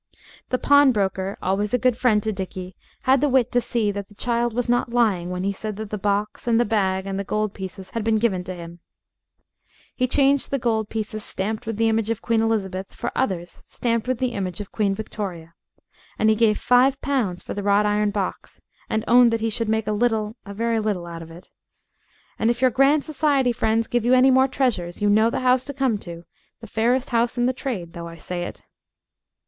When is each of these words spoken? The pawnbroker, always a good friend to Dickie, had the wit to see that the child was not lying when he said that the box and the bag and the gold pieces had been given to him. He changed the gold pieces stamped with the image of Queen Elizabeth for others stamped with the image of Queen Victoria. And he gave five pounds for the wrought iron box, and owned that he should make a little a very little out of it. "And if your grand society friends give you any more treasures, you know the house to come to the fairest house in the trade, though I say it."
The 0.49 0.57
pawnbroker, 0.57 1.37
always 1.43 1.75
a 1.75 1.77
good 1.77 1.95
friend 1.95 2.23
to 2.23 2.31
Dickie, 2.33 2.75
had 3.03 3.21
the 3.21 3.29
wit 3.29 3.51
to 3.51 3.61
see 3.61 3.91
that 3.91 4.09
the 4.09 4.15
child 4.15 4.51
was 4.51 4.67
not 4.67 4.89
lying 4.89 5.29
when 5.29 5.43
he 5.43 5.53
said 5.53 5.75
that 5.75 5.91
the 5.91 5.97
box 5.99 6.47
and 6.47 6.59
the 6.59 6.65
bag 6.65 7.05
and 7.05 7.19
the 7.19 7.23
gold 7.23 7.53
pieces 7.53 7.91
had 7.91 8.03
been 8.03 8.15
given 8.17 8.43
to 8.45 8.55
him. 8.55 8.79
He 9.95 10.07
changed 10.07 10.49
the 10.49 10.57
gold 10.57 10.89
pieces 10.89 11.23
stamped 11.23 11.67
with 11.67 11.77
the 11.77 11.87
image 11.87 12.09
of 12.09 12.19
Queen 12.23 12.41
Elizabeth 12.41 12.95
for 12.95 13.11
others 13.15 13.61
stamped 13.63 14.07
with 14.07 14.17
the 14.17 14.29
image 14.33 14.59
of 14.59 14.71
Queen 14.71 14.95
Victoria. 14.95 15.53
And 16.17 16.31
he 16.31 16.35
gave 16.35 16.57
five 16.57 16.99
pounds 17.01 17.43
for 17.43 17.53
the 17.53 17.61
wrought 17.61 17.85
iron 17.85 18.09
box, 18.09 18.59
and 18.89 19.05
owned 19.07 19.31
that 19.31 19.41
he 19.41 19.51
should 19.51 19.69
make 19.69 19.85
a 19.85 19.91
little 19.91 20.35
a 20.47 20.53
very 20.55 20.79
little 20.79 21.05
out 21.05 21.21
of 21.21 21.29
it. 21.29 21.51
"And 22.39 22.49
if 22.49 22.59
your 22.59 22.71
grand 22.71 23.03
society 23.03 23.51
friends 23.51 23.85
give 23.85 24.03
you 24.03 24.15
any 24.15 24.31
more 24.31 24.47
treasures, 24.47 24.99
you 24.99 25.11
know 25.11 25.29
the 25.29 25.41
house 25.41 25.63
to 25.65 25.75
come 25.75 25.99
to 25.99 26.23
the 26.59 26.65
fairest 26.65 27.11
house 27.11 27.37
in 27.37 27.45
the 27.45 27.53
trade, 27.53 27.93
though 27.93 28.07
I 28.07 28.15
say 28.15 28.45
it." 28.45 28.63